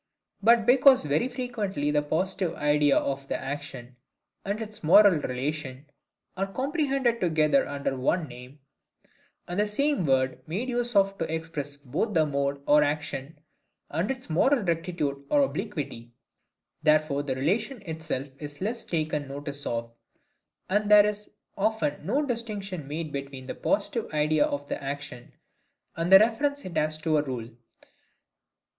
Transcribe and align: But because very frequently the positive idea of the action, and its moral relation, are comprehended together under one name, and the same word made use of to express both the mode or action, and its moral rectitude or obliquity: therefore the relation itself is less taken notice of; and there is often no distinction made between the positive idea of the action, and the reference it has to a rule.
But 0.41 0.65
because 0.65 1.05
very 1.05 1.27
frequently 1.29 1.91
the 1.91 2.01
positive 2.01 2.55
idea 2.55 2.97
of 2.97 3.27
the 3.27 3.37
action, 3.37 3.97
and 4.43 4.59
its 4.59 4.83
moral 4.83 5.19
relation, 5.19 5.91
are 6.35 6.51
comprehended 6.51 7.21
together 7.21 7.67
under 7.67 7.95
one 7.95 8.27
name, 8.27 8.57
and 9.47 9.59
the 9.59 9.67
same 9.67 10.07
word 10.07 10.41
made 10.47 10.69
use 10.69 10.95
of 10.95 11.19
to 11.19 11.31
express 11.31 11.77
both 11.77 12.15
the 12.15 12.25
mode 12.25 12.63
or 12.65 12.81
action, 12.81 13.37
and 13.91 14.09
its 14.09 14.27
moral 14.27 14.63
rectitude 14.63 15.23
or 15.29 15.41
obliquity: 15.43 16.11
therefore 16.81 17.21
the 17.21 17.35
relation 17.35 17.83
itself 17.83 18.27
is 18.39 18.59
less 18.59 18.83
taken 18.83 19.27
notice 19.27 19.67
of; 19.67 19.93
and 20.67 20.89
there 20.89 21.05
is 21.05 21.29
often 21.55 22.03
no 22.03 22.25
distinction 22.25 22.87
made 22.87 23.11
between 23.11 23.45
the 23.45 23.53
positive 23.53 24.11
idea 24.13 24.45
of 24.45 24.67
the 24.67 24.83
action, 24.83 25.33
and 25.95 26.11
the 26.11 26.17
reference 26.17 26.65
it 26.65 26.75
has 26.75 26.97
to 26.97 27.17
a 27.19 27.21
rule. 27.21 27.51